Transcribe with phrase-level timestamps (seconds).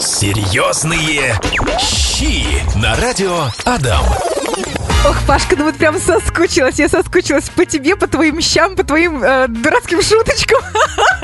[0.00, 1.38] Серьезные
[1.78, 2.44] щи
[2.78, 4.04] на радио Адам.
[5.06, 6.78] Ох, Пашка, ну вот прям соскучилась.
[6.78, 10.60] Я соскучилась по тебе, по твоим щам, по твоим э, дурацким шуточкам.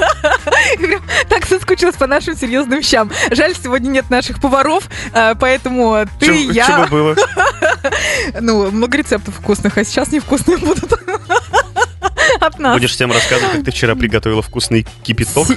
[0.78, 3.10] Прям так соскучилась по нашим серьезным щам.
[3.30, 4.84] Жаль, сегодня нет наших поваров,
[5.14, 6.78] э, поэтому ты, Чё- я...
[6.80, 7.16] бы было?
[8.40, 10.92] Ну, много рецептов вкусных, а сейчас невкусные будут.
[12.40, 12.74] От нас.
[12.74, 15.48] Будешь всем рассказывать, как ты вчера приготовила вкусный кипяток?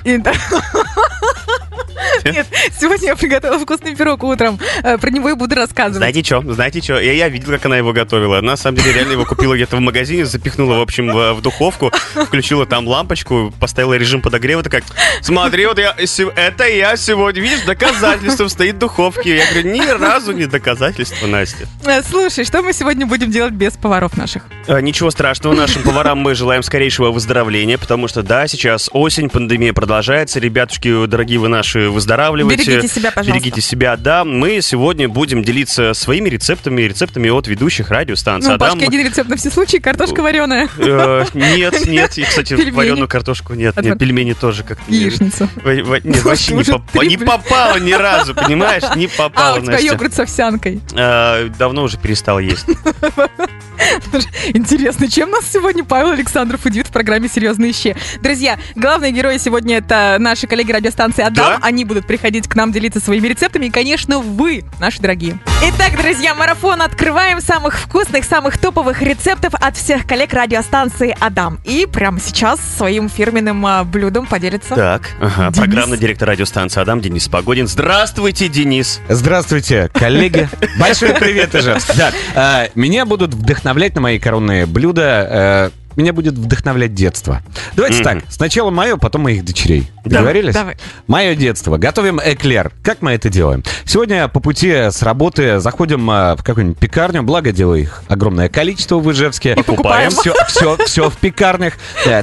[2.26, 2.48] Нет,
[2.80, 4.60] сегодня я приготовила вкусный пирог утром.
[4.84, 5.98] Э, Про него и буду рассказывать.
[5.98, 6.42] Знаете что?
[6.54, 7.00] Знаете что?
[7.00, 8.42] Я, я видел, как она его готовила.
[8.42, 11.92] На самом деле, реально его купила где-то в магазине, запихнула, в общем, в, в духовку,
[12.26, 14.84] включила там лампочку, поставила режим подогрева, такая,
[15.22, 15.96] смотри, вот я,
[16.36, 19.36] это я сегодня, видишь, доказательством стоит в духовке.
[19.38, 21.68] Я говорю, ни разу не доказательство, Настя.
[21.86, 24.44] Э, Слушай, что мы сегодня будем делать без поваров наших?
[24.68, 29.74] А, Ничего страшного, нашим поварам мы желаем скорейшего выздоровления, потому что, да, сейчас осень, пандемия
[29.74, 30.40] продолжается.
[30.40, 32.64] Ребятушки, дорогие вы наши, выздоравливайте.
[32.66, 33.34] Берегите себя, пожалуйста.
[33.34, 34.24] Берегите себя, да.
[34.24, 38.50] Мы сегодня будем делиться своими рецептами, рецептами от ведущих радиостанций.
[38.50, 40.70] Ну, Адам, Пашка, один рецепт на все случаи, картошка вареная.
[40.78, 45.50] э, нет, нет, и, кстати, вареную картошку нет, А нет, пельмени тоже как Яичницу.
[45.56, 48.84] Во- во- Нет, вообще не, попало ни разу, понимаешь?
[48.96, 50.82] Не А, попало, у тебя йогурт с овсянкой.
[50.96, 52.66] Э, Давно уже перестал есть.
[54.54, 57.96] Интересно, чем нас сегодня Павел Александров удивит в программе «Серьезные щи».
[58.22, 61.34] Друзья, главные герои сегодня это наши коллеги радиостанции «Адам».
[61.36, 61.60] Да?
[61.62, 63.68] Они будут приходить к нам делиться своими рецептами.
[63.68, 65.40] И, конечно, вы, наши дорогие.
[65.62, 71.60] Итак, друзья, марафон открываем самых вкусных, самых топовых рецептов от всех коллег радиостанции «Адам».
[71.64, 75.58] И прямо сейчас своим фирменным а, блюдом поделится Так, ага, Денис.
[75.58, 77.68] программный директор радиостанции Адам Денис Погодин.
[77.68, 79.00] Здравствуйте, Денис.
[79.10, 80.50] Здравствуйте, коллеги.
[80.80, 81.96] Большой привет, Ижевск.
[81.96, 85.72] Да, э, меня будут вдохновлять на мои коронные блюда.
[85.96, 87.42] Меня будет вдохновлять детство.
[87.76, 88.04] Давайте Мгм.
[88.04, 89.90] так, сначала мое, потом моих дочерей.
[90.06, 90.54] Да, Договорились?
[90.54, 90.78] давай.
[91.08, 91.78] Мое детство.
[91.78, 92.72] Готовим эклер.
[92.84, 93.64] Как мы это делаем?
[93.86, 98.98] Сегодня по пути с работы заходим э, в какую-нибудь пекарню, благо делаю их огромное количество
[99.00, 99.56] в Ижевске.
[99.56, 100.12] покупаем.
[100.12, 101.74] Все, все, все в пекарнях.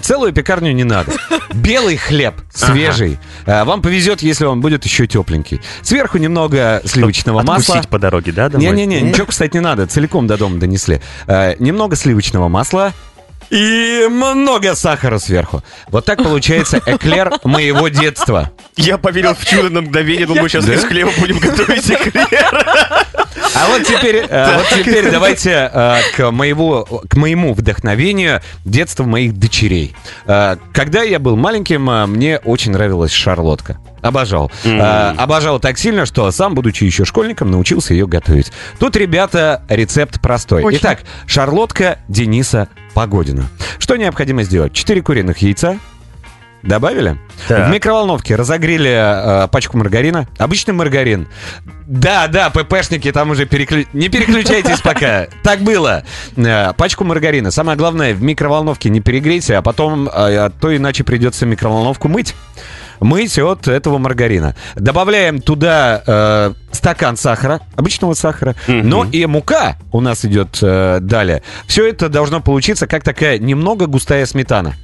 [0.03, 1.12] Целую пекарню не надо.
[1.55, 3.19] Белый хлеб, свежий.
[3.47, 5.61] Э, Вам повезет, если он будет еще тепленький.
[5.83, 7.75] Сверху немного сливочного масла.
[7.75, 8.66] Откусить по дороге, да, домой?
[8.66, 9.87] Не-не-не, ничего, кстати, не надо.
[9.87, 11.00] Целиком до дома донесли.
[11.27, 12.93] Э, немного сливочного масла.
[13.50, 15.62] И много сахара сверху.
[15.88, 18.53] Вот так получается эклер моего детства.
[18.77, 22.27] Я поверил в чудо на мгновение, думаю, сейчас из хлеба будем готовить эклер.
[23.55, 29.37] А вот теперь, э, вот теперь давайте э, к, моего, к моему вдохновению детства моих
[29.37, 29.94] дочерей.
[30.27, 33.78] Э, Когда я был маленьким, мне очень нравилась шарлотка.
[34.03, 34.50] Обожал.
[34.65, 38.53] Э, Обожал так сильно, что сам, будучи еще школьником, научился ее готовить.
[38.78, 40.62] Тут, ребята, рецепт простой.
[40.62, 40.78] Очень.
[40.78, 43.49] Итак, шарлотка Дениса Погодина.
[43.78, 44.72] Что необходимо сделать?
[44.72, 45.78] 4 куриных яйца.
[46.62, 47.16] Добавили?
[47.49, 47.69] Так.
[47.69, 50.28] В микроволновке разогрели э, пачку маргарина.
[50.37, 51.27] Обычный маргарин.
[51.87, 53.87] Да, да, ППшники там уже переклю...
[53.94, 55.28] Не переключайтесь пока.
[55.43, 56.05] Так было.
[56.37, 57.50] Э, пачку маргарина.
[57.50, 62.34] Самое главное, в микроволновке не перегрейте, а потом, э, а то иначе придется микроволновку мыть.
[63.00, 64.55] Мыть от этого маргарина.
[64.77, 71.43] Добавляем туда э, стакан сахара, обычного сахара, но и мука у нас идет э, далее.
[71.66, 74.75] Все это должно получиться как такая немного густая сметана.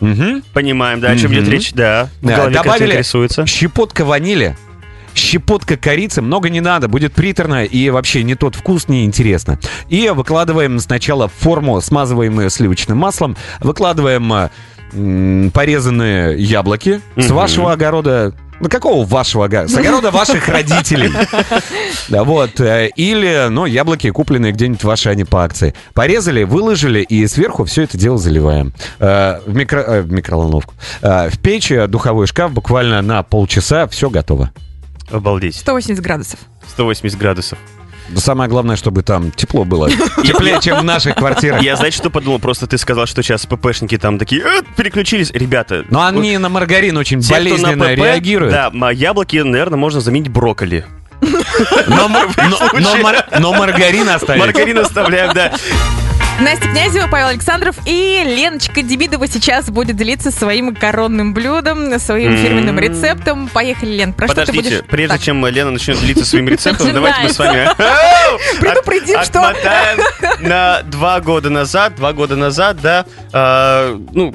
[0.00, 0.42] Мгм.
[0.54, 1.40] Понимаем, да, о чем Мгм.
[1.40, 2.08] идет речь, да.
[2.22, 3.46] Да, добавили рисуется.
[3.46, 4.56] щепотка ванили,
[5.14, 9.58] щепотка корицы, много не надо, будет приторно и вообще не тот вкус, неинтересно.
[9.88, 14.48] И выкладываем сначала форму, смазываем ее сливочным маслом, выкладываем э,
[15.52, 17.34] порезанные яблоки с Мгм.
[17.34, 18.32] вашего огорода.
[18.60, 19.72] Ну, какого вашего огорода?
[19.72, 21.12] С огорода ваших родителей.
[22.08, 22.58] Да, вот.
[22.60, 25.74] э, Или, ну, яблоки, купленные где-нибудь ваши, они по акции.
[25.92, 28.72] Порезали, выложили и сверху все это дело заливаем.
[28.98, 30.72] Э, В, микро, э, в микроволновку.
[31.02, 34.50] Э, В печь, духовой шкаф буквально на полчаса все готово.
[35.10, 35.54] Обалдеть.
[35.56, 36.40] 180 градусов.
[36.68, 37.58] 180 градусов.
[38.08, 39.90] Но Самое главное, чтобы там тепло было.
[40.24, 41.62] Теплее, чем в наших квартирах.
[41.62, 42.38] Я, знаете, что подумал?
[42.38, 45.30] Просто ты сказал, что сейчас ППшники там такие «Э, переключились.
[45.30, 48.52] Ребята, Но они на маргарин очень те, болезненно ПП, реагируют.
[48.52, 50.84] Да, яблоки, наверное, можно заменить брокколи.
[51.20, 54.40] Но, мар- но- но мар- но маргарин оставить.
[54.40, 55.52] Маргарин оставляем, да.
[56.40, 62.78] Настя Князева, Павел Александров и Леночка Демидова сейчас будет делиться своим коронным блюдом, своим фирменным
[62.78, 63.48] рецептом.
[63.48, 64.90] Поехали, Лен, про что ты Подождите, будешь...
[64.90, 67.68] прежде Так, чем Лена начнет делиться своим рецептом, давайте мы с вами
[68.60, 69.52] Предупредим, от- что-
[70.40, 71.96] на два года назад.
[71.96, 74.34] Два года назад, да, а, ну,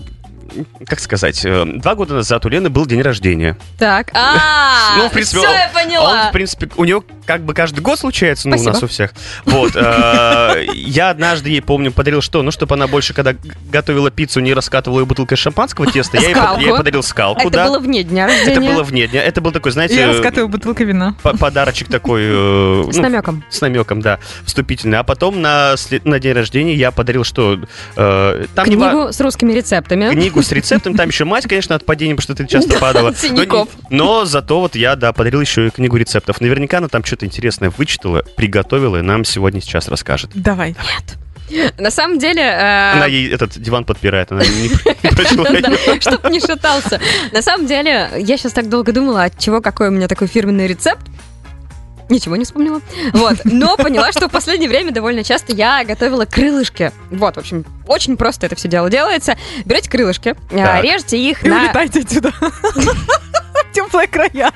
[0.86, 3.58] как сказать, э, два года назад у Лены был день рождения.
[3.80, 6.30] Так, А, Ну, в принципе, все он- я Он, поняла.
[6.30, 8.74] в принципе, у него как бы каждый год случается, ну, у Спасибо.
[8.74, 9.14] нас у всех.
[9.46, 9.72] Вот.
[9.75, 12.42] э, Я однажды ей, помню, подарил что?
[12.44, 13.34] Ну, чтобы она больше, когда
[13.72, 16.30] готовила пиццу, не раскатывала ее бутылкой шампанского теста, я
[16.60, 17.68] ей подарил скалку, Это да.
[17.68, 18.74] было вне дня Это рождения.
[18.74, 19.24] было вне дня.
[19.24, 21.16] Это был такой, знаете, Я раскатываю бутылку вина.
[21.24, 22.22] по- подарочек такой...
[22.25, 23.44] э, С ну, намеком.
[23.50, 25.00] С намеком, да, вступительный.
[25.00, 25.75] А потом на,
[26.20, 27.60] день рождения я подарил что?
[27.96, 30.10] Э, Книгу с русскими рецептами.
[30.12, 33.14] книгу с рецептом, там еще мать, конечно, от падения, потому что ты часто падала.
[33.90, 36.42] Но, зато вот я, да, подарил еще и книгу рецептов.
[36.42, 40.31] Наверняка она там что-то интересное вычитала, приготовила и нам сегодня сейчас расскажет.
[40.33, 40.75] Давай.
[41.77, 42.42] На самом деле...
[42.42, 44.69] э, Она ей этот диван подпирает, она не,
[45.10, 45.45] прочла.
[46.00, 47.00] Чтоб не шатался.
[47.31, 50.65] На самом деле, я сейчас так долго думала, от чего какой у меня такой фирменный
[50.65, 51.06] рецепт.
[52.10, 52.81] Ничего не вспомнила.
[53.13, 53.38] Вот.
[53.44, 56.92] Но поняла, что в последнее время довольно часто я готовила крылышки.
[57.12, 59.38] Вот, в общем, очень просто это все дело делается.
[59.65, 60.83] Берете крылышки, э, Так.
[60.83, 61.60] режьте их И на...
[61.65, 62.31] улетайте отсюда.
[62.42, 64.51] В Теплые края.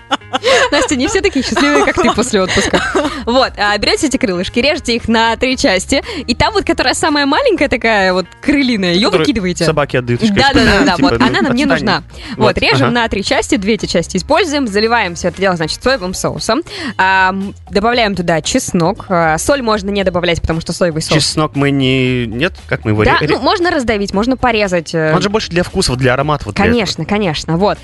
[0.71, 2.81] Настя, не все такие счастливые, как ты после отпуска.
[3.27, 7.25] Вот, а, берете эти крылышки, режете их на три части, и там вот, которая самая
[7.25, 9.65] маленькая такая вот крылиная, ее выкидываете.
[9.65, 10.21] Собаки отдают.
[10.21, 12.03] Да, да, да, да, Типа, вот ну, она нам не нужна.
[12.37, 16.13] Вот, режем на три части, две эти части используем, заливаем все это дело, значит, соевым
[16.13, 16.61] соусом,
[16.97, 17.35] А,
[17.69, 21.21] добавляем туда чеснок, а, соль можно не добавлять, потому что соевый соус.
[21.21, 22.25] Чеснок мы не...
[22.27, 22.53] Нет?
[22.67, 23.03] Как мы его...
[23.03, 24.95] Да, ну можно раздавить, можно порезать.
[24.95, 26.53] э, Он же больше для вкусов, для ароматов.
[26.55, 27.77] Конечно, конечно, вот.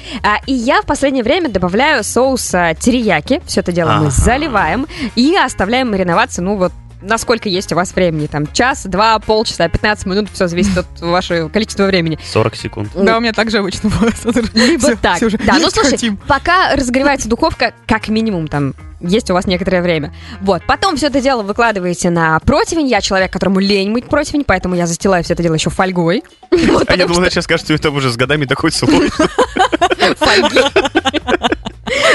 [0.46, 2.48] И я в последнее время добавляю соус
[2.80, 3.42] терияки.
[3.46, 6.72] Все это дело мы заливаем и оставляем мариноваться, ну вот,
[7.02, 8.28] насколько есть у вас времени.
[8.28, 12.18] Там час, два, полчаса, 15 минут, все зависит от вашего количества времени.
[12.32, 12.90] 40 секунд.
[12.96, 14.16] Да, у меня также обычно бывает.
[14.54, 15.18] Либо Всё, так.
[15.18, 15.38] всё уже.
[15.38, 16.18] Да, ну слушай, хотим.
[16.28, 20.14] пока разогревается духовка, как минимум там есть у вас некоторое время.
[20.40, 22.88] Вот, потом все это дело выкладываете на противень.
[22.88, 26.24] Я человек, которому лень мыть противень, поэтому я застилаю все это дело еще фольгой.
[26.88, 29.10] А я думал, сейчас скажет, что это уже с годами такой слой.
[30.18, 30.62] фольги.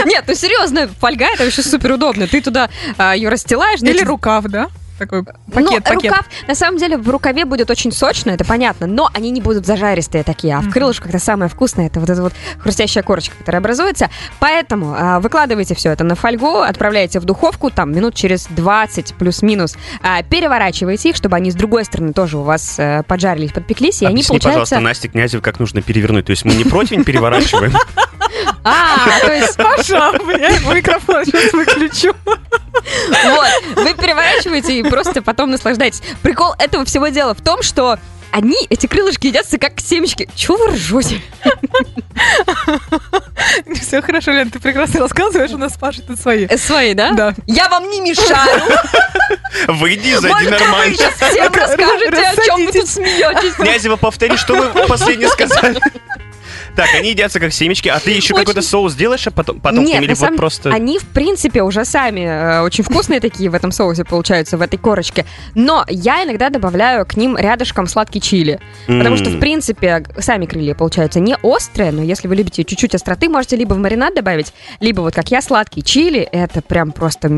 [0.06, 2.26] Нет, ну серьезно, фольга это вообще супер удобно.
[2.26, 2.70] Ты туда
[3.15, 3.81] ее расстилаешь.
[3.81, 4.69] Или значит, рукав, да?
[4.99, 6.11] Такой ну, пакет, пакет.
[6.11, 9.65] рукав, на самом деле, в рукаве будет очень сочно, это понятно, но они не будут
[9.65, 13.61] зажаристые такие, а в крылышках это самое вкусное, это вот эта вот хрустящая корочка, которая
[13.61, 14.11] образуется.
[14.41, 19.76] Поэтому а, выкладывайте все это на фольгу, отправляете в духовку, там, минут через 20 плюс-минус,
[20.03, 24.06] а, переворачиваете их, чтобы они с другой стороны тоже у вас э, поджарились, подпеклись, и
[24.06, 24.81] они, Объясни, пожалуйста, получаются...
[24.81, 26.26] Насте Князев, как нужно перевернуть.
[26.26, 27.73] То есть мы не противень переворачиваем.
[28.64, 32.14] А, то есть Паша, бля, микрофон сейчас выключу.
[32.25, 36.02] Вот, вы переворачиваете и просто потом наслаждаетесь.
[36.22, 37.99] Прикол этого всего дела в том, что
[38.31, 40.28] они, эти крылышки, едятся как семечки.
[40.34, 41.22] Чего вы ржете?
[43.81, 46.46] Все хорошо, Лен, ты прекрасно рассказываешь, у нас Паша тут свои.
[46.46, 47.12] Э, Свои, да?
[47.12, 47.34] Да.
[47.46, 48.62] Я вам не мешаю.
[49.69, 50.94] Выйди, зайди Может, вы нормально.
[50.94, 53.55] сейчас всем расскажете, о чем вы тут смеетесь.
[53.55, 55.81] Князева, повтори, что вы последнее сказали.
[56.79, 58.45] Так, они едятся как семечки, а ты еще Очень.
[58.45, 60.71] какой-то соус делаешь, а потом, потом Нет, или вот просто...
[60.71, 64.77] они, в принципе, уже сами э, очень вкусные такие в этом соусе получаются, в этой
[64.77, 65.27] корочке.
[65.57, 68.61] Но я иногда добавляю к ним рядышком сладкий чили.
[68.87, 73.29] Потому что, в принципе, сами крылья получаются не острые, но если вы любите чуть-чуть остроты,
[73.29, 76.21] можете либо в маринад добавить, либо вот как я, сладкий чили.
[76.21, 77.29] Это прям просто...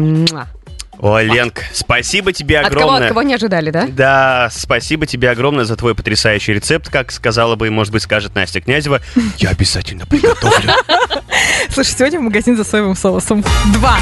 [1.02, 3.08] Ой, Ленка, спасибо тебе От кого, от огромное.
[3.08, 3.86] кого не ожидали, да?
[3.88, 8.34] Да, спасибо тебе огромное за твой потрясающий рецепт, как сказала бы, и, может быть, скажет
[8.34, 9.00] Настя Князева.
[9.38, 10.72] Я обязательно приготовлю.
[11.70, 13.42] Слушай, сегодня в магазин за соевым соусом.
[13.72, 13.98] Два.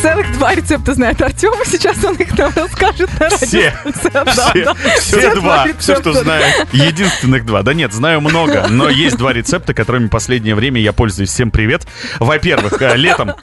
[0.00, 3.46] Целых два рецепта знает Артем, и сейчас он их нам расскажет на радио.
[3.46, 3.74] Все.
[4.12, 4.74] Да, Все, да.
[5.00, 5.66] все два.
[5.78, 6.44] Все, что знаю.
[6.72, 7.62] Единственных два.
[7.62, 11.30] Да нет, знаю много, но есть два рецепта, которыми в последнее время я пользуюсь.
[11.30, 11.86] Всем привет.
[12.20, 13.34] Во-первых, э, летом,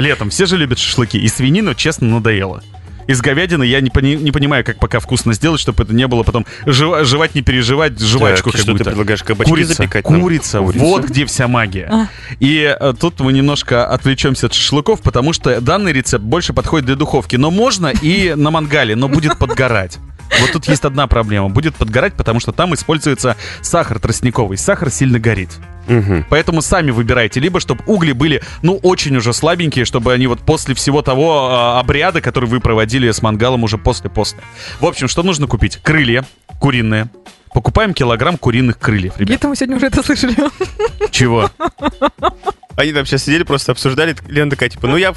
[0.00, 2.62] летом все же любят шашлыки, и свинину, честно, надоело.
[3.06, 6.24] Из говядины я не, пони- не понимаю, как пока вкусно сделать, чтобы это не было
[6.24, 8.84] потом жева- жевать, не переживать, жвачку Так, и что ты какую-то.
[8.90, 10.10] предлагаешь, кабачки Курица, запекать?
[10.10, 10.20] нам?
[10.20, 11.88] курица, вот где вся магия.
[11.88, 12.08] А.
[12.40, 16.96] И э, тут мы немножко отвлечемся от шашлыков, потому что данный рецепт больше подходит для
[16.96, 17.36] духовки.
[17.36, 19.98] Но можно и на мангале, но будет подгорать.
[20.40, 21.48] Вот тут есть одна проблема.
[21.48, 24.58] Будет подгорать, потому что там используется сахар тростниковый.
[24.58, 25.50] Сахар сильно горит.
[25.88, 26.26] Мгм.
[26.28, 27.40] Поэтому сами выбирайте.
[27.40, 31.80] Либо, чтобы угли были, ну, очень уже слабенькие, чтобы они вот после всего того а,
[31.80, 34.40] обряда, который вы проводили с мангалом уже после-после.
[34.80, 35.78] В общем, что нужно купить?
[35.82, 36.24] Крылья
[36.58, 37.08] куриные.
[37.52, 39.28] Покупаем килограмм куриных крыльев, ребят.
[39.28, 40.34] Где-то мы сегодня уже это слышали.
[41.10, 41.50] Чего?
[42.76, 44.14] Они там сейчас сидели, просто обсуждали.
[44.28, 45.14] Лена такая, типа, ну я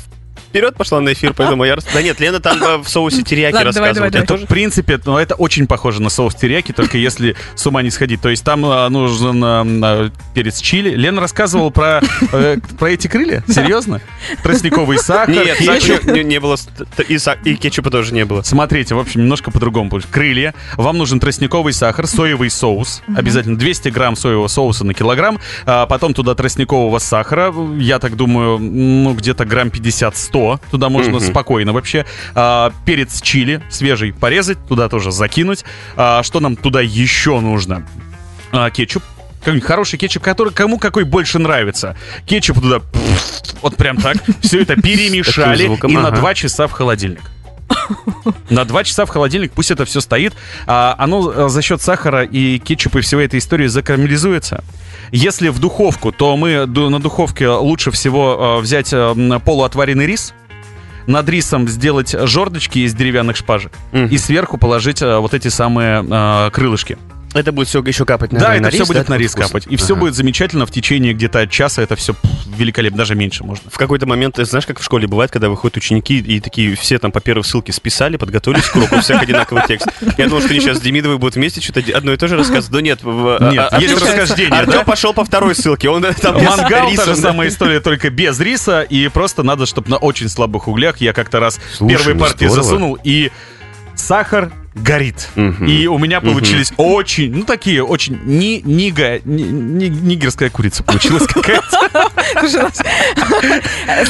[0.50, 1.78] вперед пошла на эфир, поэтому я...
[1.94, 4.10] Да нет, Лена там в соусе терияки рассказывала.
[4.10, 7.92] Это, в принципе, ну, это очень похоже на соус терияки, только если с ума не
[7.92, 8.22] сходить.
[8.22, 10.90] То есть там а, нужен а, перец чили.
[10.96, 12.02] Лена рассказывала про,
[12.32, 13.44] э, про эти крылья?
[13.48, 14.02] Серьезно?
[14.44, 16.06] Тростниковый сахар, Нет, кетчуп.
[16.06, 16.58] не, было,
[17.46, 18.42] и, кетчупа тоже не было.
[18.42, 19.90] Смотрите, в общем, немножко по-другому.
[20.12, 20.54] Крылья.
[20.76, 23.02] Вам нужен тростниковый сахар, соевый соус.
[23.16, 25.40] Обязательно 200 грамм соевого соуса на килограмм.
[25.66, 27.54] А потом туда тростникового сахара.
[27.78, 30.39] Я так думаю, ну, где-то грамм 50-100.
[30.40, 31.22] 100, туда можно Мгм.
[31.22, 32.06] спокойно вообще.
[32.36, 35.66] А, перец чили свежий порезать, туда тоже закинуть.
[35.96, 37.86] А, что нам туда еще нужно?
[38.52, 39.04] А, кетчуп.
[39.40, 41.96] Какой-нибудь хороший кетчуп, который кому какой больше нравится.
[42.26, 42.82] Кетчуп туда,
[43.62, 44.18] вот прям так.
[44.42, 46.18] Все это перемешали звуком, и на ага.
[46.18, 47.22] 2 часа в холодильник.
[48.50, 50.34] На 2 часа в холодильник, пусть это все стоит.
[50.68, 54.64] А, оно э, за счет сахара и кетчупа и всей этой истории закарамелизуется.
[55.12, 60.34] Если в духовку, то мы на духовке лучше всего э, взять э, полуотваренный рис,
[61.08, 64.06] над рисом сделать жердочки из деревянных шпажек Мгм.
[64.08, 66.98] и сверху положить э, вот эти самые крылышки.
[67.34, 69.32] Это будет все еще капать на да, на это все рис, будет да, на рис
[69.32, 69.48] вкусно?
[69.48, 69.68] капать.
[69.70, 70.00] И все Ага.
[70.02, 71.82] будет замечательно в течение где-то часа.
[71.84, 72.16] Это все
[72.58, 73.70] великолепно, даже меньше можно.
[73.70, 76.98] В какой-то момент, ты знаешь, как в школе бывает, когда выходят ученики и такие все
[76.98, 79.88] там по первой ссылке списали, подготовились к уроку, у всех одинаковый текст.
[80.18, 82.72] Я думал, что они сейчас с Демидовой будут вместе что-то одно и то же рассказывать.
[82.72, 83.00] Но нет.
[83.04, 84.84] в- Нет, а- есть расхождение, Артём да?
[84.84, 85.90] пошел по второй ссылке.
[85.90, 88.82] Он там без Мангал, та же самая история, только без риса.
[88.82, 92.98] И просто надо, чтобы на очень слабых углях я как-то раз первой ну партии засунул,
[93.04, 93.32] и
[93.96, 94.52] сахар
[94.84, 95.30] горит.
[95.36, 95.66] Мгм.
[95.66, 101.28] И у меня получились очень, ну такие, очень ни, нига, ни- ни- нигерская курица получилась
[101.28, 102.10] какая-то.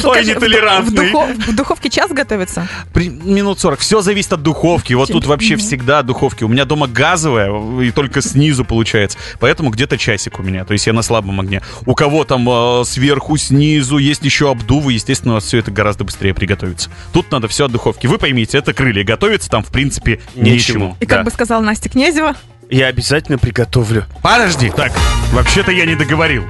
[0.04, 1.08] Ой, в- нетолерантный.
[1.08, 2.68] В, духов- в духовке час готовится?
[2.94, 3.80] Минут 40.
[3.80, 4.92] Все зависит от духовки.
[4.94, 6.44] Вот тут вообще всегда духовки.
[6.44, 7.50] У меня дома газовая,
[7.82, 9.18] и только снизу получается.
[9.38, 10.64] Поэтому где-то часик у меня.
[10.64, 11.62] То есть я на слабом огне.
[11.86, 16.04] У кого там э, сверху, снизу, есть еще обдувы, естественно, у вас все это гораздо
[16.04, 16.90] быстрее приготовится.
[17.12, 18.06] Тут надо все от духовки.
[18.06, 19.04] Вы поймите, это крылья.
[19.04, 20.20] Готовится там, в принципе,
[20.68, 20.96] Ничему.
[21.00, 21.24] И как Да.
[21.24, 22.34] бы сказала Настя Князева,
[22.72, 24.04] Я обязательно приготовлю.
[24.22, 24.70] Подожди.
[24.76, 24.92] Так,
[25.32, 26.44] вообще-то я не договорил.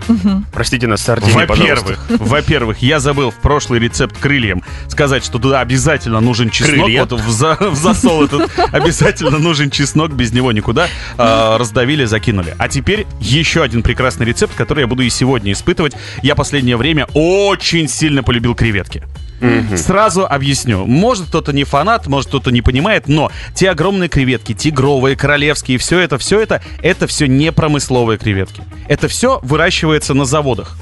[0.53, 1.47] Простите нас, пожалуйста.
[1.47, 6.85] Во-первых, во-первых, я забыл в прошлый рецепт крыльям сказать, что туда обязательно нужен чеснок.
[6.85, 7.07] Крылья.
[7.07, 10.89] Вот в, за- в засол этот обязательно нужен чеснок, без него никуда.
[11.17, 12.55] А, раздавили, закинули.
[12.59, 15.95] А теперь еще один прекрасный рецепт, который я буду и сегодня испытывать.
[16.23, 19.03] Я последнее время очень сильно полюбил креветки.
[19.77, 20.87] Сразу объясню.
[20.87, 25.99] Может, кто-то не фанат, может, кто-то не понимает, но те огромные креветки, тигровые, королевские, все
[25.99, 28.63] это, все это, это все не промысловые креветки.
[28.89, 30.77] Это все выращивается на заводах.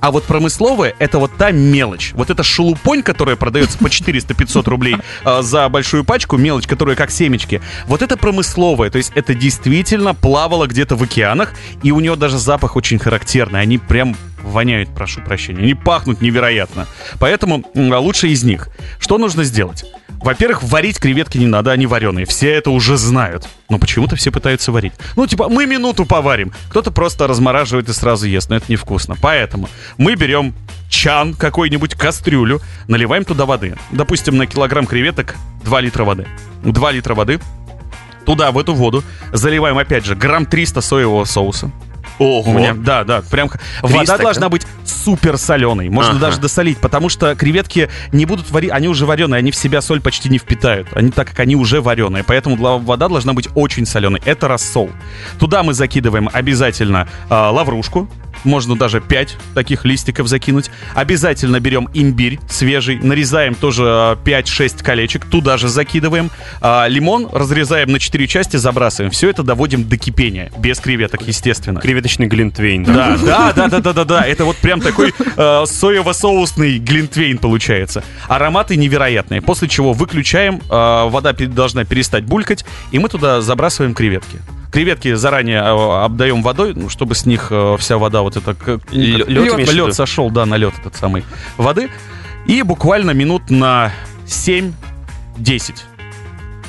[0.00, 2.12] А вот промысловые это вот та мелочь.
[2.14, 7.10] Вот эта шелупонь, которая продается по 400-500 рублей э, за большую пачку, мелочь, которая как
[7.10, 7.60] семечки.
[7.86, 11.52] Вот это промысловая, то есть это действительно плавало где-то в океанах,
[11.82, 13.60] и у нее даже запах очень характерный.
[13.60, 15.62] Они прям воняют, прошу прощения.
[15.62, 16.86] Они пахнут невероятно.
[17.18, 18.68] Поэтому м, лучше из них.
[18.98, 19.84] Что нужно сделать?
[20.22, 22.26] Во-первых, варить креветки не надо, они вареные.
[22.26, 23.48] Все это уже знают.
[23.70, 24.92] Но почему-то все пытаются варить.
[25.16, 26.52] Ну, типа, мы минуту поварим.
[26.68, 29.16] Кто-то просто размораживает и сразу ест, но это невкусно.
[29.20, 30.54] Поэтому мы берем
[30.90, 33.76] чан, какой-нибудь кастрюлю, наливаем туда воды.
[33.92, 36.26] Допустим, на килограмм креветок 2 литра воды.
[36.64, 37.40] 2 литра воды.
[38.26, 41.70] Туда, в эту воду, заливаем, опять же, грамм 300 соевого соуса.
[42.20, 42.50] Ого.
[42.50, 43.50] У меня, да, да, прям
[43.80, 45.88] вода 300, должна быть супер соленой.
[45.88, 46.20] Можно Ага.
[46.20, 50.02] даже досолить, потому что креветки не будут варить, они уже вареные, они в себя соль
[50.02, 50.88] почти не впитают.
[50.92, 54.20] Они так как они уже вареные, поэтому вода должна быть очень соленой.
[54.26, 54.90] Это рассол.
[55.38, 58.06] Туда мы закидываем обязательно а, лаврушку.
[58.44, 60.70] Можно даже 5 таких листиков закинуть.
[60.94, 66.30] Обязательно берем имбирь свежий, нарезаем тоже а, 5-6 колечек, туда же закидываем.
[66.60, 69.10] А, лимон разрезаем на 4 части, забрасываем.
[69.10, 71.80] Все это доводим до кипения, без креветок, естественно.
[71.80, 72.84] Креветочный глинтвейн.
[72.84, 74.26] Да, да, да, да, да, да, да.
[74.26, 78.02] Это вот прям такой э, соево-соусный глинтвейн получается.
[78.28, 79.42] Ароматы невероятные.
[79.42, 84.38] После чего выключаем, э, вода должна перестать булькать, и мы туда забрасываем креветки.
[84.70, 88.54] Креветки заранее э, обдаем водой, ну, чтобы с них э, вся вода вот это
[89.72, 89.92] лед, виду?
[89.92, 91.24] сошел, да, на лед этот самый
[91.56, 91.90] воды.
[92.46, 93.92] И буквально минут на
[94.26, 94.72] 7-10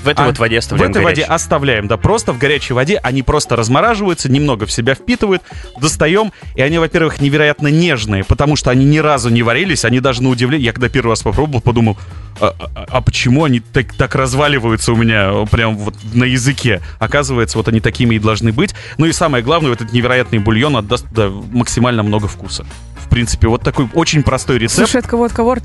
[0.04, 1.34] В этой А, вот воде в оставляем этой воде горячей.
[1.34, 5.42] оставляем, да, просто в горячей воде они просто размораживаются, немного в себя впитывают,
[5.80, 10.24] достаем, и они, во-первых, невероятно нежные, потому что они ни разу не варились, они даже
[10.24, 11.98] на удивление, я когда первый раз попробовал, подумал,
[12.40, 16.82] а, а- а почему они так, так разваливаются у меня э, прям вот на языке?
[16.98, 18.74] Оказывается, вот они такими и должны быть.
[18.98, 22.66] Ну и самое главное, вот этот невероятный бульон отдаст туда максимально много вкуса.
[23.06, 24.78] В принципе, вот такой очень простой рецепт.
[24.78, 25.58] слушай, от кого, от кого?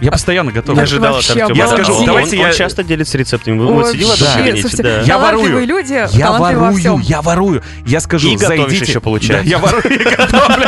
[0.00, 0.76] Я постоянно готов.
[0.76, 1.54] Не ожидал от Артема.
[1.54, 3.58] Я скажу, Он- давайте он, я- часто делится рецептами.
[3.58, 5.00] Вы вот Ой, сидел в вообще, одном кабинете, слушайте, да.
[5.02, 5.66] Я ворую.
[5.66, 7.62] люди, Я ворую, я ворую.
[7.86, 8.84] Я скажу, И зайдите.
[8.84, 9.44] еще, получается.
[9.44, 10.66] Да, я ворую и готовлю.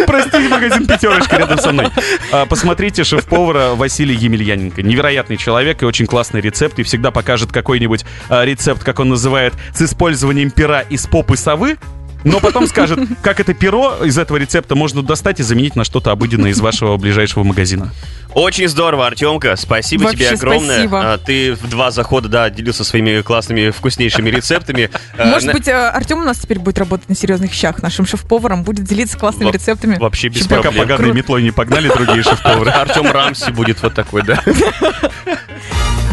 [0.06, 1.88] Прости, магазин «Пятерочка» рядом со мной.
[2.32, 4.82] А, Посмотрите шеф-повара Василий Емельяненко.
[4.82, 6.78] Невероятный человек и очень классный рецепт.
[6.78, 11.78] И всегда покажет какой-нибудь а, рецепт, как он называет, с использованием пера из попы совы.
[12.24, 16.10] Но потом скажет, как это перо из этого рецепта можно достать и заменить на что-то
[16.10, 17.92] обыденное из вашего ближайшего магазина.
[18.34, 19.56] Очень здорово, Артемка.
[19.56, 20.74] Спасибо Вообще тебе огромное.
[20.76, 21.00] спасибо.
[21.14, 24.88] А, Ты в два захода, да, делился своими классными, вкуснейшими рецептами.
[25.18, 28.06] А, Может на- быть, э, Артем у нас теперь будет работать на серьезных щах, нашим
[28.06, 29.96] шеф-поваром, будет делиться классными Во- рецептами.
[29.98, 30.82] Вообще без Пока проблем.
[30.88, 32.70] поганой метлой не погнали другие шеф-повары.
[32.70, 34.40] Артем Рамси будет вот такой, да?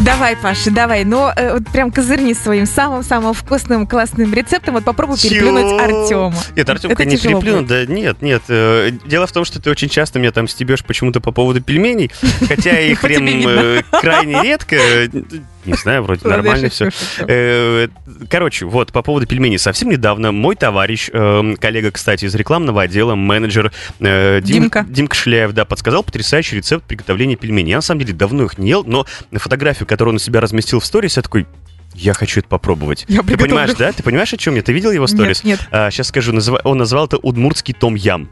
[0.00, 1.04] Давай, Паша, давай.
[1.04, 4.74] Но э, вот прям козырни своим самым-самым вкусным, классным рецептом.
[4.74, 5.76] Вот попробуй переплюнуть Чё?
[6.02, 6.34] Артема.
[6.56, 7.66] Нет, Артемка не будет.
[7.66, 8.42] Да нет, нет.
[8.48, 12.10] э, Дело в том, что ты очень часто меня там стебешь почему-то по поводу пельменей,
[12.48, 14.76] хотя их тебе прям э, крайне редко.
[14.76, 15.08] э,
[15.64, 16.88] Не знаю, вроде нормально все.
[18.30, 19.58] Короче, вот по поводу пельменей.
[19.58, 24.86] Совсем недавно мой товарищ, э, коллега, кстати, из рекламного отдела, менеджер Дим- Димка.
[24.88, 27.70] Димка Шляев, да, подсказал потрясающий рецепт приготовления пельменей.
[27.70, 30.80] Я на самом деле давно их не ел, но фотографию, которую он у себя разместил
[30.80, 31.46] в сторис, я такой,
[31.98, 33.04] я хочу это попробовать.
[33.08, 33.92] Я Ты понимаешь, да?
[33.92, 34.62] Ты понимаешь, о чем я?
[34.62, 35.44] Ты видел его сторис?
[35.44, 35.92] Нет, нет.
[35.92, 38.28] сейчас скажу, назва- он назвал это удмуртский том-ям.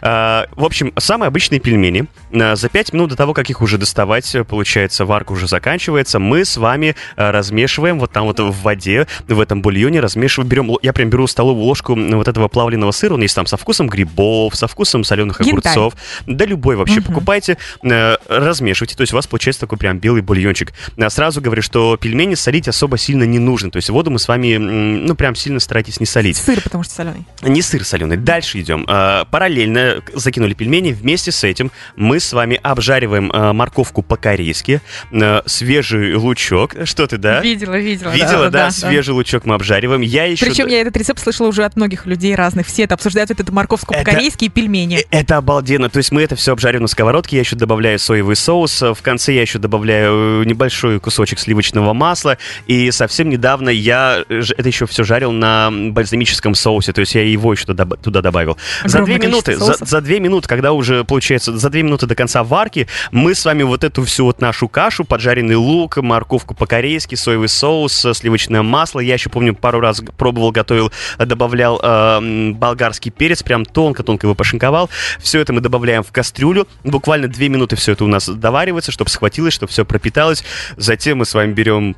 [0.00, 2.06] А, в общем, самые обычные пельмени.
[2.32, 6.44] А, за 5 минут до того, как их уже доставать, получается, варка уже заканчивается, мы
[6.44, 10.92] с вами а, размешиваем вот там вот в воде, в этом бульоне, размешиваем, берем, я
[10.92, 14.68] прям беру столовую ложку вот этого плавленого сыра, он есть там со вкусом грибов, со
[14.68, 15.72] вкусом соленых Янтарь.
[15.72, 15.94] огурцов,
[16.26, 17.04] да любой вообще Мгм.
[17.04, 20.72] покупайте, э, размешивайте, то есть у вас получается такой прям белый бульончик.
[21.00, 24.28] А сразу говорю, что пельмени солить особо сильно не нужно, то есть воду мы с
[24.28, 26.36] вами, ну прям сильно старайтесь не солить.
[26.36, 27.24] Сыр, потому что соленый.
[27.40, 28.18] Не сыр соленый.
[28.18, 28.84] Дальше идем.
[28.86, 30.92] А, Параллельно закинули пельмени.
[30.92, 36.74] Вместе с этим мы с вами обжариваем а, морковку по-корейски, а, свежий лучок.
[36.84, 37.40] Что ты, да?
[37.40, 38.10] Видела, видела.
[38.10, 40.02] Видела, да, свежий лучок мы обжариваем.
[40.02, 40.44] Я еще...
[40.44, 42.66] Причем я этот рецепт слышала уже от многих людей разных.
[42.66, 44.98] Все это обсуждают, вот эту морковку по-корейски и пельмени.
[44.98, 45.88] Э, Это обалденно.
[45.88, 47.36] То есть мы это все обжариваем на сковородке.
[47.36, 48.82] Я еще добавляю соевый соус.
[48.82, 52.36] В конце я еще добавляю э, небольшой кусочек сливочного масла.
[52.66, 56.92] И совсем недавно я э, это еще все жарил на бальзамическом соусе.
[56.92, 58.56] То есть я его еще туда, туда добавил.
[58.84, 62.14] За Огромное две минуты, за, за две минуты, когда уже получается, за две минуты до
[62.14, 67.14] конца варки, мы с вами вот эту всю вот нашу кашу, поджаренный лук, морковку по-корейски,
[67.14, 69.00] соевый соус, э, сливочное масло.
[69.00, 74.34] Я еще помню, пару раз пробовал, готовил, э, добавлял э, болгарский перец, прям тонко-тонко его
[74.34, 74.90] пошинковал.
[75.18, 76.66] Все это мы добавляем в кастрюлю.
[76.84, 80.44] Буквально две минуты все это у нас доваривается, чтобы схватилось, чтобы все пропиталось.
[80.76, 81.96] Затем мы с вами берем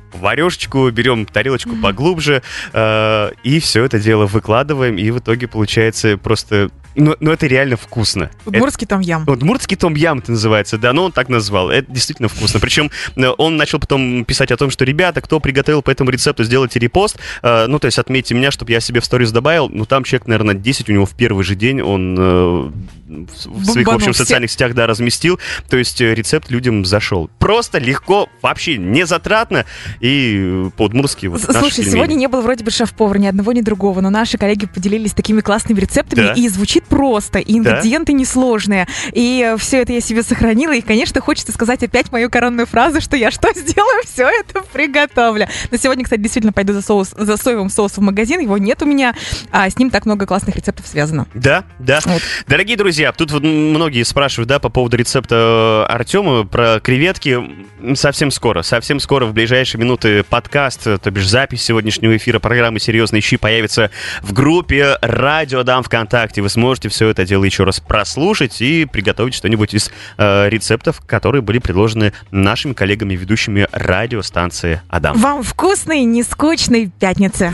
[0.81, 2.41] варешечку, берем тарелочку поглубже
[2.73, 4.97] э, и все это дело выкладываем.
[4.97, 6.69] И в итоге получается просто...
[6.95, 8.29] Ну, ну это реально вкусно.
[8.45, 9.25] Удмуртский там ям.
[9.25, 11.69] вот Муртский том ям это называется, да, но он так назвал.
[11.69, 12.59] Это действительно вкусно.
[12.59, 16.43] Причем э, он начал потом писать о том, что, ребята, кто приготовил по этому рецепту,
[16.43, 17.17] сделайте репост.
[17.41, 19.69] Э, ну, то есть отметьте меня, чтобы я себе в сторис добавил.
[19.69, 22.71] Ну, там человек, наверное, 10 у него в первый же день он э,
[23.11, 25.39] в, в своих, в общем, Бомбанул социальных сетях, да, разместил.
[25.69, 27.29] То есть э, рецепт людям зашел.
[27.39, 29.65] Просто, легко, вообще не затратно.
[29.99, 34.01] И э, по-удмурски вот Слушай, сегодня не было вроде бы шеф-повара ни одного, ни другого,
[34.01, 36.33] но наши коллеги поделились такими классными рецептами, Да.
[36.33, 38.87] и звучит просто, и ингредиенты несложные.
[39.13, 43.15] И все это я себе сохранила, и, конечно, хочется сказать опять мою коронную фразу, что
[43.15, 45.47] я что сделаю, все это приготовлю.
[45.69, 48.85] Но сегодня, кстати, действительно пойду за, соус, за соевым соусом в магазин, его нет у
[48.85, 49.15] меня,
[49.51, 51.27] а с ним так много классных рецептов связано.
[51.33, 51.99] Да, да.
[52.05, 52.21] Вот.
[52.47, 57.39] Дорогие друзья, тут вот многие спрашивают, да, по поводу рецепта Артема про креветки.
[57.95, 62.79] Совсем скоро, совсем скоро, в ближайшие минуты подкаст, э, то бишь запись сегодняшнего эфира программы
[62.79, 63.91] «Серьезные щи» появится
[64.21, 66.41] в группе «Радио Дам ВКонтакте».
[66.41, 71.41] Вы сможете все это дело еще раз прослушать и приготовить что-нибудь из э, рецептов, которые
[71.41, 75.17] были предложены нашими коллегами-ведущими радиостанции «Адам».
[75.17, 77.53] Вам вкусной, не скучной пятницы.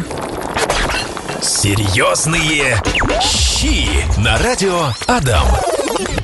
[1.42, 2.78] Серьезные
[3.22, 3.88] щи
[4.20, 5.46] на радио Адам.